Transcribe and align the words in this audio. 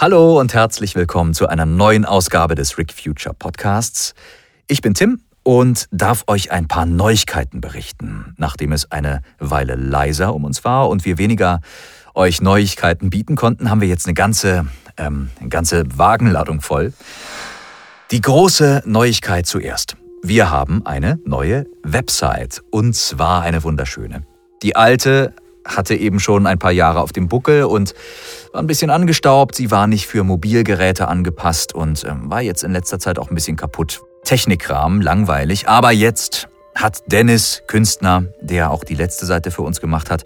Hallo 0.00 0.40
und 0.40 0.54
herzlich 0.54 0.94
willkommen 0.94 1.34
zu 1.34 1.46
einer 1.46 1.66
neuen 1.66 2.06
Ausgabe 2.06 2.54
des 2.54 2.78
Rick 2.78 2.90
Future 2.90 3.34
Podcasts. 3.34 4.14
Ich 4.66 4.80
bin 4.80 4.94
Tim 4.94 5.20
und 5.42 5.88
darf 5.90 6.24
euch 6.26 6.50
ein 6.52 6.68
paar 6.68 6.86
Neuigkeiten 6.86 7.60
berichten. 7.60 8.34
Nachdem 8.38 8.72
es 8.72 8.90
eine 8.90 9.20
Weile 9.38 9.74
leiser 9.74 10.34
um 10.34 10.44
uns 10.44 10.64
war 10.64 10.88
und 10.88 11.04
wir 11.04 11.18
weniger 11.18 11.60
euch 12.14 12.40
Neuigkeiten 12.40 13.10
bieten 13.10 13.36
konnten, 13.36 13.68
haben 13.68 13.82
wir 13.82 13.88
jetzt 13.88 14.06
eine 14.06 14.14
ganze, 14.14 14.64
ähm, 14.96 15.28
eine 15.38 15.50
ganze 15.50 15.84
Wagenladung 15.98 16.62
voll. 16.62 16.94
Die 18.10 18.22
große 18.22 18.84
Neuigkeit 18.86 19.44
zuerst. 19.44 19.98
Wir 20.22 20.50
haben 20.50 20.86
eine 20.86 21.18
neue 21.26 21.66
Website 21.82 22.62
und 22.70 22.96
zwar 22.96 23.42
eine 23.42 23.64
wunderschöne. 23.64 24.22
Die 24.62 24.76
alte 24.76 25.34
hatte 25.76 25.94
eben 25.94 26.20
schon 26.20 26.46
ein 26.46 26.58
paar 26.58 26.72
Jahre 26.72 27.00
auf 27.00 27.12
dem 27.12 27.28
Buckel 27.28 27.64
und 27.64 27.94
war 28.52 28.60
ein 28.60 28.66
bisschen 28.66 28.90
angestaubt. 28.90 29.54
Sie 29.54 29.70
war 29.70 29.86
nicht 29.86 30.06
für 30.06 30.24
Mobilgeräte 30.24 31.08
angepasst 31.08 31.74
und 31.74 32.04
äh, 32.04 32.12
war 32.24 32.42
jetzt 32.42 32.64
in 32.64 32.72
letzter 32.72 32.98
Zeit 32.98 33.18
auch 33.18 33.30
ein 33.30 33.34
bisschen 33.34 33.56
kaputt. 33.56 34.00
Technikrahmen, 34.24 35.00
langweilig. 35.00 35.68
Aber 35.68 35.92
jetzt 35.92 36.48
hat 36.74 37.02
Dennis, 37.06 37.62
Künstler, 37.66 38.24
der 38.40 38.70
auch 38.70 38.84
die 38.84 38.94
letzte 38.94 39.26
Seite 39.26 39.50
für 39.50 39.62
uns 39.62 39.80
gemacht 39.80 40.10
hat, 40.10 40.24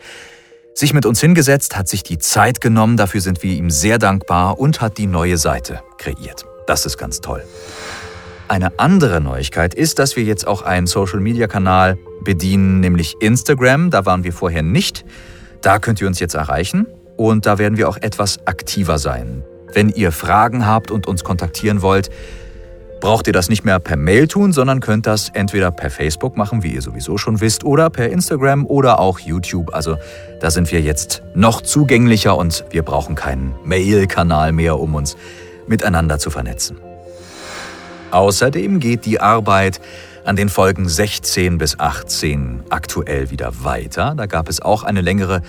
sich 0.75 0.93
mit 0.93 1.07
uns 1.07 1.21
hingesetzt, 1.21 1.77
hat 1.77 1.89
sich 1.89 2.03
die 2.03 2.19
Zeit 2.19 2.61
genommen, 2.61 2.97
dafür 2.97 3.21
sind 3.21 3.43
wir 3.43 3.53
ihm 3.53 3.71
sehr 3.71 3.99
dankbar 3.99 4.59
und 4.59 4.81
hat 4.81 4.99
die 4.99 5.07
neue 5.07 5.39
Seite 5.39 5.83
kreiert. 5.99 6.45
Das 6.67 6.85
ist 6.85 6.99
ganz 6.99 7.21
toll. 7.21 7.45
Eine 8.49 8.79
andere 8.79 9.21
Neuigkeit 9.21 9.75
ist, 9.75 9.99
dass 9.99 10.17
wir 10.17 10.25
jetzt 10.25 10.47
auch 10.47 10.63
einen 10.63 10.87
Social-Media-Kanal 10.87 11.97
bedienen, 12.25 12.81
nämlich 12.81 13.17
Instagram. 13.21 13.91
Da 13.91 14.05
waren 14.05 14.25
wir 14.25 14.33
vorher 14.33 14.63
nicht. 14.63 15.05
Da 15.65 15.79
könnt 15.79 15.99
ihr 16.03 16.07
uns 16.07 16.21
jetzt 16.21 16.35
erreichen 16.35 16.87
und 17.17 17.47
da 17.47 17.57
werden 17.57 17.79
wir 17.79 17.89
auch 17.89 17.97
etwas 17.97 18.47
aktiver 18.47 18.99
sein. 18.99 19.43
Wenn 19.73 19.89
ihr 19.89 20.13
Fragen 20.13 20.67
habt 20.67 20.91
und 20.91 21.07
uns 21.07 21.25
kontaktieren 21.25 21.81
wollt, 21.81 22.11
braucht 23.01 23.27
ihr 23.29 23.33
das 23.33 23.49
nicht 23.49 23.65
mehr 23.65 23.79
per 23.79 23.97
Mail 23.97 24.29
tun, 24.29 24.53
sondern 24.53 24.81
könnt 24.81 25.07
das 25.07 25.31
entweder 25.31 25.71
per 25.71 25.89
Facebook 25.89 26.37
machen, 26.37 26.63
wie 26.63 26.75
ihr 26.75 26.83
sowieso 26.83 27.17
schon 27.17 27.41
wisst, 27.41 27.65
oder 27.65 27.89
per 27.89 28.11
Instagram 28.11 28.67
oder 28.67 29.01
auch 29.01 29.19
YouTube. 29.21 29.73
Also 29.75 29.97
da 30.43 30.51
sind 30.51 30.71
wir 30.71 30.83
jetzt 30.83 31.23
noch 31.35 31.63
zugänglicher 31.63 32.37
und 32.37 32.67
wir 32.69 32.83
brauchen 32.83 33.15
keinen 33.15 33.55
Mail-Kanal 33.65 34.53
mehr, 34.53 34.79
um 34.79 34.95
uns 34.95 35.17
miteinander 35.67 36.19
zu 36.19 36.29
vernetzen. 36.29 36.77
Außerdem 38.11 38.81
geht 38.81 39.07
die 39.07 39.19
Arbeit 39.19 39.81
an 40.25 40.37
den 40.37 40.49
Folgen 40.49 40.89
16 40.89 41.59
bis 41.59 41.79
18 41.79 42.65
aktuell 42.71 43.31
wieder 43.31 43.65
weiter. 43.65 44.15
Da 44.17 44.27
gab 44.27 44.49
es 44.49 44.61
auch 44.61 44.83
eine 44.83 45.03
längere 45.03 45.43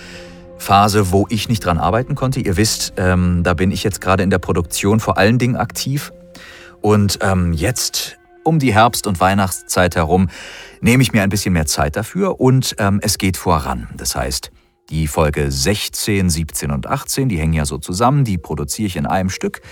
Phase, 0.58 1.10
wo 1.12 1.26
ich 1.30 1.48
nicht 1.48 1.64
dran 1.64 1.78
arbeiten 1.78 2.14
konnte. 2.14 2.40
Ihr 2.40 2.56
wisst, 2.56 2.92
ähm, 2.96 3.42
da 3.42 3.54
bin 3.54 3.70
ich 3.70 3.82
jetzt 3.82 4.00
gerade 4.00 4.22
in 4.22 4.30
der 4.30 4.38
Produktion 4.38 5.00
vor 5.00 5.16
allen 5.16 5.38
Dingen 5.38 5.56
aktiv. 5.56 6.12
Und 6.82 7.18
ähm, 7.22 7.52
jetzt 7.52 8.18
um 8.44 8.58
die 8.58 8.72
Herbst- 8.72 9.06
und 9.06 9.18
Weihnachtszeit 9.18 9.96
herum 9.96 10.28
nehme 10.80 11.02
ich 11.02 11.12
mir 11.12 11.22
ein 11.22 11.30
bisschen 11.30 11.54
mehr 11.54 11.66
Zeit 11.66 11.96
dafür 11.96 12.38
und 12.40 12.76
ähm, 12.78 13.00
es 13.02 13.18
geht 13.18 13.36
voran. 13.36 13.88
Das 13.96 14.14
heißt, 14.14 14.50
die 14.90 15.08
Folge 15.08 15.50
16, 15.50 16.30
17 16.30 16.70
und 16.70 16.86
18, 16.86 17.28
die 17.28 17.38
hängen 17.38 17.54
ja 17.54 17.64
so 17.64 17.78
zusammen, 17.78 18.24
die 18.24 18.38
produziere 18.38 18.86
ich 18.86 18.96
in 18.96 19.06
einem 19.06 19.30
Stück. 19.30 19.62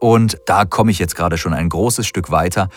Und 0.00 0.38
da 0.46 0.64
komme 0.64 0.90
ich 0.90 0.98
jetzt 0.98 1.16
gerade 1.16 1.36
schon 1.36 1.52
ein 1.52 1.68
großes 1.68 2.06
Stück 2.06 2.30
weiter. 2.30 2.70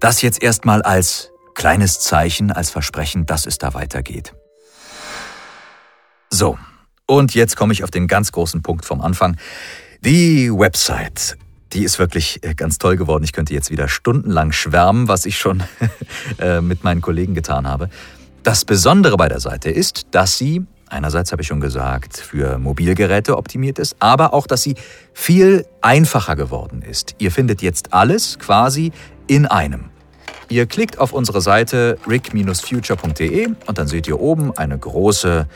Das 0.00 0.22
jetzt 0.22 0.42
erstmal 0.42 0.82
als 0.82 1.30
kleines 1.54 2.00
Zeichen, 2.00 2.52
als 2.52 2.70
Versprechen, 2.70 3.26
dass 3.26 3.46
es 3.46 3.58
da 3.58 3.74
weitergeht. 3.74 4.32
So, 6.30 6.58
und 7.06 7.34
jetzt 7.34 7.56
komme 7.56 7.72
ich 7.72 7.82
auf 7.82 7.90
den 7.90 8.06
ganz 8.06 8.32
großen 8.32 8.62
Punkt 8.62 8.84
vom 8.84 9.00
Anfang. 9.00 9.36
Die 10.00 10.50
Website. 10.52 11.36
Die 11.72 11.82
ist 11.84 11.98
wirklich 11.98 12.42
äh, 12.44 12.54
ganz 12.54 12.78
toll 12.78 12.96
geworden. 12.96 13.24
Ich 13.24 13.32
könnte 13.32 13.52
jetzt 13.52 13.70
wieder 13.70 13.88
stundenlang 13.88 14.52
schwärmen, 14.52 15.08
was 15.08 15.26
ich 15.26 15.38
schon 15.38 15.62
äh, 16.38 16.60
mit 16.60 16.84
meinen 16.84 17.00
Kollegen 17.02 17.34
getan 17.34 17.66
habe. 17.66 17.90
Das 18.42 18.64
Besondere 18.64 19.16
bei 19.16 19.28
der 19.28 19.40
Seite 19.40 19.68
ist, 19.70 20.06
dass 20.12 20.38
sie 20.38 20.64
einerseits 20.90 21.32
habe 21.32 21.42
ich 21.42 21.48
schon 21.48 21.60
gesagt, 21.60 22.16
für 22.16 22.58
Mobilgeräte 22.58 23.36
optimiert 23.36 23.78
ist, 23.78 23.96
aber 23.98 24.34
auch, 24.34 24.46
dass 24.46 24.62
sie 24.62 24.74
viel 25.12 25.66
einfacher 25.82 26.36
geworden 26.36 26.82
ist. 26.82 27.14
Ihr 27.18 27.30
findet 27.30 27.62
jetzt 27.62 27.92
alles 27.92 28.38
quasi 28.38 28.92
in 29.26 29.46
einem. 29.46 29.90
Ihr 30.48 30.66
klickt 30.66 30.98
auf 30.98 31.12
unsere 31.12 31.40
Seite 31.40 31.98
rick-future.de 32.08 33.48
und 33.66 33.78
dann 33.78 33.86
seht 33.86 34.08
ihr 34.08 34.18
oben 34.18 34.56
eine 34.56 34.78
große 34.78 35.46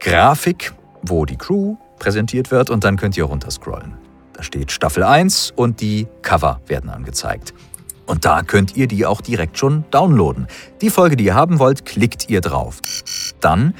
Grafik, 0.00 0.72
wo 1.02 1.24
die 1.26 1.36
Crew 1.36 1.76
präsentiert 1.98 2.50
wird 2.50 2.70
und 2.70 2.84
dann 2.84 2.96
könnt 2.96 3.16
ihr 3.16 3.24
runterscrollen. 3.24 3.94
Da 4.32 4.42
steht 4.42 4.72
Staffel 4.72 5.02
1 5.02 5.52
und 5.54 5.80
die 5.80 6.08
Cover 6.22 6.60
werden 6.66 6.90
angezeigt. 6.90 7.52
Und 8.06 8.24
da 8.24 8.42
könnt 8.42 8.76
ihr 8.76 8.88
die 8.88 9.06
auch 9.06 9.20
direkt 9.20 9.58
schon 9.58 9.84
downloaden. 9.90 10.48
Die 10.80 10.90
Folge, 10.90 11.16
die 11.16 11.24
ihr 11.24 11.34
haben 11.34 11.58
wollt, 11.58 11.84
klickt 11.84 12.28
ihr 12.28 12.40
drauf. 12.40 12.80
Dann 13.40 13.74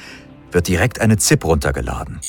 wird 0.51 0.67
direkt 0.67 1.01
eine 1.01 1.17
ZIP 1.17 1.45
runtergeladen. 1.45 2.21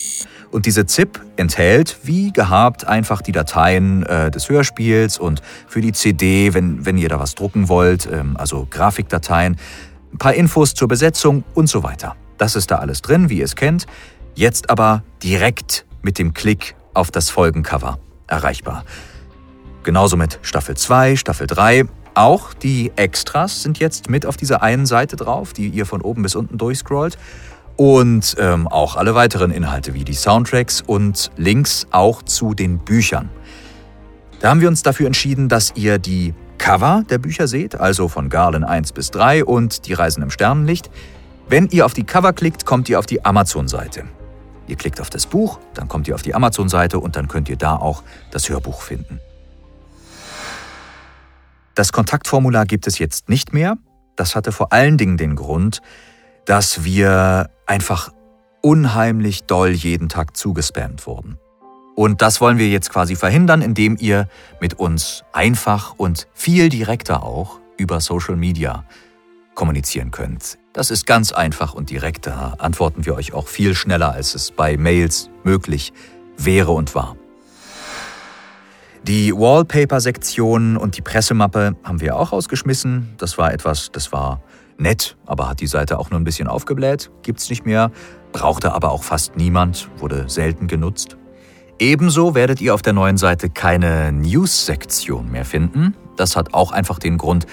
Und 0.54 0.66
diese 0.66 0.86
ZIP 0.86 1.20
enthält, 1.34 1.98
wie 2.04 2.32
gehabt, 2.32 2.86
einfach 2.86 3.22
die 3.22 3.32
Dateien 3.32 4.06
äh, 4.06 4.30
des 4.30 4.48
Hörspiels 4.48 5.18
und 5.18 5.42
für 5.66 5.80
die 5.80 5.90
CD, 5.90 6.54
wenn, 6.54 6.86
wenn 6.86 6.96
ihr 6.96 7.08
da 7.08 7.18
was 7.18 7.34
drucken 7.34 7.68
wollt, 7.68 8.06
ähm, 8.06 8.36
also 8.36 8.64
Grafikdateien, 8.70 9.56
ein 10.12 10.18
paar 10.18 10.34
Infos 10.34 10.74
zur 10.74 10.86
Besetzung 10.86 11.42
und 11.54 11.68
so 11.68 11.82
weiter. 11.82 12.14
Das 12.38 12.54
ist 12.54 12.70
da 12.70 12.76
alles 12.76 13.02
drin, 13.02 13.30
wie 13.30 13.38
ihr 13.38 13.46
es 13.46 13.56
kennt. 13.56 13.86
Jetzt 14.36 14.70
aber 14.70 15.02
direkt 15.24 15.86
mit 16.02 16.20
dem 16.20 16.34
Klick 16.34 16.76
auf 16.94 17.10
das 17.10 17.30
Folgencover 17.30 17.98
erreichbar. 18.28 18.84
Genauso 19.82 20.16
mit 20.16 20.38
Staffel 20.42 20.76
2, 20.76 21.16
Staffel 21.16 21.48
3. 21.48 21.86
Auch 22.14 22.54
die 22.54 22.92
Extras 22.94 23.64
sind 23.64 23.80
jetzt 23.80 24.08
mit 24.08 24.24
auf 24.24 24.36
dieser 24.36 24.62
einen 24.62 24.86
Seite 24.86 25.16
drauf, 25.16 25.52
die 25.52 25.66
ihr 25.66 25.84
von 25.84 26.00
oben 26.00 26.22
bis 26.22 26.36
unten 26.36 26.58
durchscrollt 26.58 27.18
und 27.76 28.36
ähm, 28.38 28.68
auch 28.68 28.96
alle 28.96 29.14
weiteren 29.14 29.50
Inhalte 29.50 29.94
wie 29.94 30.04
die 30.04 30.14
Soundtracks 30.14 30.80
und 30.80 31.30
Links 31.36 31.86
auch 31.90 32.22
zu 32.22 32.54
den 32.54 32.78
Büchern. 32.78 33.30
Da 34.40 34.50
haben 34.50 34.60
wir 34.60 34.68
uns 34.68 34.82
dafür 34.82 35.06
entschieden, 35.06 35.48
dass 35.48 35.72
ihr 35.74 35.98
die 35.98 36.34
Cover 36.58 37.04
der 37.08 37.18
Bücher 37.18 37.48
seht, 37.48 37.80
also 37.80 38.08
von 38.08 38.28
Garland 38.28 38.64
1 38.64 38.92
bis 38.92 39.10
3 39.10 39.44
und 39.44 39.86
Die 39.86 39.92
Reisen 39.92 40.22
im 40.22 40.30
Sternenlicht. 40.30 40.90
Wenn 41.48 41.68
ihr 41.68 41.84
auf 41.84 41.94
die 41.94 42.04
Cover 42.04 42.32
klickt, 42.32 42.64
kommt 42.64 42.88
ihr 42.88 42.98
auf 42.98 43.06
die 43.06 43.24
Amazon-Seite. 43.24 44.04
Ihr 44.66 44.76
klickt 44.76 45.00
auf 45.00 45.10
das 45.10 45.26
Buch, 45.26 45.58
dann 45.74 45.88
kommt 45.88 46.08
ihr 46.08 46.14
auf 46.14 46.22
die 46.22 46.34
Amazon-Seite 46.34 46.98
und 46.98 47.16
dann 47.16 47.28
könnt 47.28 47.48
ihr 47.48 47.56
da 47.56 47.76
auch 47.76 48.02
das 48.30 48.48
Hörbuch 48.48 48.80
finden. 48.80 49.20
Das 51.74 51.92
Kontaktformular 51.92 52.66
gibt 52.66 52.86
es 52.86 52.98
jetzt 52.98 53.28
nicht 53.28 53.52
mehr. 53.52 53.76
Das 54.16 54.36
hatte 54.36 54.52
vor 54.52 54.72
allen 54.72 54.96
Dingen 54.96 55.16
den 55.16 55.34
Grund, 55.34 55.82
dass 56.44 56.84
wir 56.84 57.50
einfach 57.66 58.12
unheimlich 58.62 59.44
doll 59.44 59.70
jeden 59.70 60.08
Tag 60.08 60.36
zugespammt 60.36 61.06
wurden. 61.06 61.38
Und 61.94 62.22
das 62.22 62.40
wollen 62.40 62.58
wir 62.58 62.68
jetzt 62.68 62.90
quasi 62.90 63.14
verhindern, 63.14 63.62
indem 63.62 63.96
ihr 63.98 64.28
mit 64.60 64.74
uns 64.74 65.22
einfach 65.32 65.94
und 65.96 66.26
viel 66.34 66.68
direkter 66.68 67.22
auch 67.22 67.60
über 67.76 68.00
Social 68.00 68.36
Media 68.36 68.84
kommunizieren 69.54 70.10
könnt. 70.10 70.58
Das 70.72 70.90
ist 70.90 71.06
ganz 71.06 71.30
einfach 71.30 71.74
und 71.74 71.90
direkt, 71.90 72.26
da 72.26 72.54
antworten 72.58 73.06
wir 73.06 73.14
euch 73.14 73.32
auch 73.32 73.46
viel 73.46 73.74
schneller, 73.76 74.12
als 74.12 74.34
es 74.34 74.50
bei 74.50 74.76
Mails 74.76 75.30
möglich 75.44 75.92
wäre 76.36 76.72
und 76.72 76.94
war. 76.96 77.16
Die 79.04 79.32
Wallpaper-Sektion 79.32 80.76
und 80.76 80.96
die 80.96 81.02
Pressemappe 81.02 81.76
haben 81.84 82.00
wir 82.00 82.16
auch 82.16 82.32
ausgeschmissen. 82.32 83.14
Das 83.18 83.38
war 83.38 83.52
etwas, 83.52 83.92
das 83.92 84.12
war 84.12 84.42
Nett, 84.78 85.16
aber 85.26 85.48
hat 85.48 85.60
die 85.60 85.66
Seite 85.66 85.98
auch 85.98 86.10
nur 86.10 86.20
ein 86.20 86.24
bisschen 86.24 86.48
aufgebläht, 86.48 87.10
gibt's 87.22 87.48
nicht 87.50 87.64
mehr, 87.64 87.90
brauchte 88.32 88.72
aber 88.72 88.90
auch 88.90 89.02
fast 89.02 89.36
niemand, 89.36 89.88
wurde 89.98 90.24
selten 90.28 90.66
genutzt. 90.66 91.16
Ebenso 91.78 92.34
werdet 92.34 92.60
ihr 92.60 92.74
auf 92.74 92.82
der 92.82 92.92
neuen 92.92 93.16
Seite 93.16 93.50
keine 93.50 94.12
News-Sektion 94.12 95.30
mehr 95.30 95.44
finden. 95.44 95.94
Das 96.16 96.36
hat 96.36 96.54
auch 96.54 96.72
einfach 96.72 96.98
den 96.98 97.18
Grund, 97.18 97.46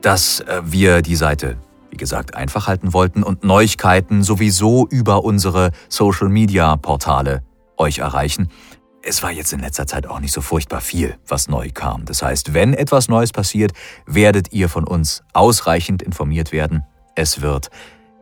dass 0.00 0.40
äh, 0.40 0.62
wir 0.64 1.02
die 1.02 1.16
Seite, 1.16 1.58
wie 1.90 1.96
gesagt, 1.96 2.34
einfach 2.34 2.66
halten 2.66 2.92
wollten 2.92 3.22
und 3.22 3.44
Neuigkeiten 3.44 4.22
sowieso 4.22 4.86
über 4.88 5.24
unsere 5.24 5.70
Social-Media-Portale 5.88 7.42
euch 7.76 7.98
erreichen 7.98 8.48
es 9.02 9.22
war 9.22 9.30
jetzt 9.30 9.52
in 9.52 9.60
letzter 9.60 9.86
Zeit 9.86 10.06
auch 10.06 10.20
nicht 10.20 10.32
so 10.32 10.40
furchtbar 10.40 10.80
viel, 10.80 11.16
was 11.26 11.48
neu 11.48 11.70
kam. 11.72 12.04
Das 12.04 12.22
heißt, 12.22 12.54
wenn 12.54 12.72
etwas 12.74 13.08
Neues 13.08 13.32
passiert, 13.32 13.72
werdet 14.06 14.52
ihr 14.52 14.68
von 14.68 14.84
uns 14.84 15.22
ausreichend 15.32 16.02
informiert 16.02 16.52
werden. 16.52 16.84
Es 17.14 17.42
wird 17.42 17.70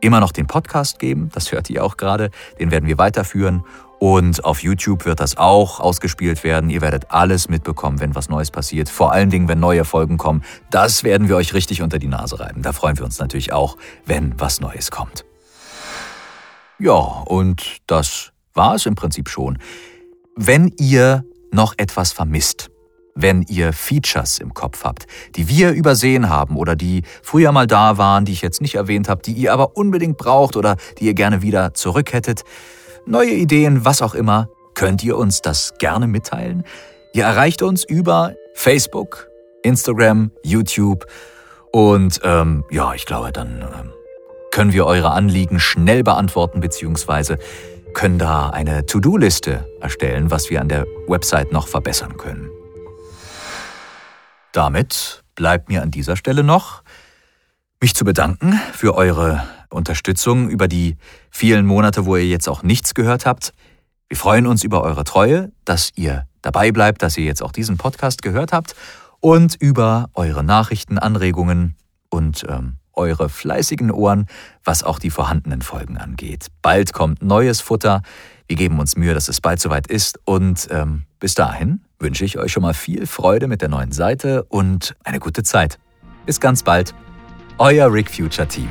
immer 0.01 0.19
noch 0.19 0.31
den 0.31 0.47
Podcast 0.47 0.99
geben, 0.99 1.29
das 1.33 1.51
hört 1.51 1.69
ihr 1.69 1.83
auch 1.83 1.97
gerade, 1.97 2.31
den 2.59 2.71
werden 2.71 2.87
wir 2.87 2.97
weiterführen. 2.97 3.63
Und 3.99 4.43
auf 4.43 4.63
YouTube 4.63 5.05
wird 5.05 5.19
das 5.19 5.37
auch 5.37 5.79
ausgespielt 5.79 6.43
werden. 6.43 6.71
Ihr 6.71 6.81
werdet 6.81 7.11
alles 7.11 7.49
mitbekommen, 7.49 7.99
wenn 7.99 8.15
was 8.15 8.29
Neues 8.29 8.49
passiert. 8.49 8.89
Vor 8.89 9.11
allen 9.11 9.29
Dingen, 9.29 9.47
wenn 9.47 9.59
neue 9.59 9.85
Folgen 9.85 10.17
kommen. 10.17 10.43
Das 10.71 11.03
werden 11.03 11.29
wir 11.29 11.35
euch 11.35 11.53
richtig 11.53 11.83
unter 11.83 11.99
die 11.99 12.07
Nase 12.07 12.39
reiben. 12.39 12.63
Da 12.63 12.73
freuen 12.73 12.97
wir 12.97 13.05
uns 13.05 13.19
natürlich 13.19 13.53
auch, 13.53 13.77
wenn 14.07 14.39
was 14.39 14.59
Neues 14.59 14.89
kommt. 14.89 15.23
Ja, 16.79 16.95
und 16.95 17.77
das 17.85 18.31
war 18.55 18.73
es 18.73 18.87
im 18.87 18.95
Prinzip 18.95 19.29
schon. 19.29 19.59
Wenn 20.43 20.73
ihr 20.79 21.23
noch 21.51 21.75
etwas 21.77 22.13
vermisst, 22.13 22.71
wenn 23.13 23.43
ihr 23.43 23.73
Features 23.73 24.39
im 24.39 24.55
Kopf 24.55 24.83
habt, 24.83 25.05
die 25.35 25.47
wir 25.47 25.69
übersehen 25.69 26.29
haben 26.29 26.55
oder 26.55 26.75
die 26.75 27.03
früher 27.21 27.51
mal 27.51 27.67
da 27.67 27.99
waren, 27.99 28.25
die 28.25 28.31
ich 28.31 28.41
jetzt 28.41 28.59
nicht 28.59 28.73
erwähnt 28.73 29.07
habe, 29.07 29.21
die 29.21 29.33
ihr 29.33 29.53
aber 29.53 29.77
unbedingt 29.77 30.17
braucht 30.17 30.55
oder 30.57 30.77
die 30.97 31.05
ihr 31.05 31.13
gerne 31.13 31.43
wieder 31.43 31.75
zurück 31.75 32.11
hättet, 32.11 32.41
neue 33.05 33.29
Ideen, 33.29 33.85
was 33.85 34.01
auch 34.01 34.15
immer, 34.15 34.49
könnt 34.73 35.03
ihr 35.03 35.15
uns 35.15 35.41
das 35.41 35.73
gerne 35.77 36.07
mitteilen. 36.07 36.63
Ihr 37.13 37.25
erreicht 37.25 37.61
uns 37.61 37.83
über 37.83 38.33
Facebook, 38.55 39.27
Instagram, 39.61 40.31
YouTube 40.41 41.05
und 41.71 42.19
ähm, 42.23 42.63
ja, 42.71 42.95
ich 42.95 43.05
glaube, 43.05 43.31
dann 43.31 43.61
ähm, 43.61 43.91
können 44.49 44.73
wir 44.73 44.87
eure 44.87 45.11
Anliegen 45.11 45.59
schnell 45.59 46.01
beantworten 46.01 46.61
beziehungsweise 46.61 47.37
können 47.93 48.17
da 48.17 48.49
eine 48.49 48.85
To-Do-Liste 48.85 49.67
erstellen, 49.79 50.31
was 50.31 50.49
wir 50.49 50.61
an 50.61 50.69
der 50.69 50.85
Website 51.07 51.51
noch 51.51 51.67
verbessern 51.67 52.17
können. 52.17 52.49
Damit 54.51 55.23
bleibt 55.35 55.69
mir 55.69 55.81
an 55.81 55.91
dieser 55.91 56.15
Stelle 56.15 56.43
noch, 56.43 56.83
mich 57.79 57.95
zu 57.95 58.03
bedanken 58.03 58.59
für 58.73 58.95
eure 58.95 59.43
Unterstützung 59.69 60.49
über 60.49 60.67
die 60.67 60.97
vielen 61.29 61.65
Monate, 61.65 62.05
wo 62.05 62.15
ihr 62.15 62.27
jetzt 62.27 62.49
auch 62.49 62.63
nichts 62.63 62.93
gehört 62.93 63.25
habt. 63.25 63.53
Wir 64.09 64.17
freuen 64.17 64.45
uns 64.45 64.63
über 64.63 64.83
eure 64.83 65.03
Treue, 65.03 65.51
dass 65.63 65.91
ihr 65.95 66.27
dabei 66.41 66.71
bleibt, 66.71 67.01
dass 67.01 67.17
ihr 67.17 67.23
jetzt 67.23 67.41
auch 67.41 67.51
diesen 67.51 67.77
Podcast 67.77 68.21
gehört 68.21 68.51
habt 68.51 68.75
und 69.19 69.55
über 69.55 70.09
eure 70.13 70.43
Nachrichten, 70.43 70.97
Anregungen 70.97 71.75
und 72.09 72.43
ähm, 72.49 72.77
eure 72.93 73.29
fleißigen 73.29 73.91
Ohren, 73.91 74.27
was 74.63 74.83
auch 74.83 74.99
die 74.99 75.09
vorhandenen 75.09 75.61
Folgen 75.61 75.97
angeht. 75.97 76.47
Bald 76.61 76.93
kommt 76.93 77.21
neues 77.21 77.61
Futter. 77.61 78.01
Wir 78.47 78.57
geben 78.57 78.79
uns 78.79 78.95
Mühe, 78.95 79.13
dass 79.13 79.27
es 79.27 79.41
bald 79.41 79.59
soweit 79.59 79.87
ist. 79.87 80.19
Und 80.25 80.67
ähm, 80.71 81.03
bis 81.19 81.35
dahin 81.35 81.81
wünsche 81.99 82.25
ich 82.25 82.37
euch 82.37 82.51
schon 82.51 82.63
mal 82.63 82.73
viel 82.73 83.07
Freude 83.07 83.47
mit 83.47 83.61
der 83.61 83.69
neuen 83.69 83.91
Seite 83.91 84.43
und 84.43 84.95
eine 85.03 85.19
gute 85.19 85.43
Zeit. 85.43 85.79
Bis 86.25 86.39
ganz 86.39 86.63
bald. 86.63 86.93
Euer 87.57 87.91
Rick 87.93 88.09
Future 88.09 88.47
Team. 88.47 88.69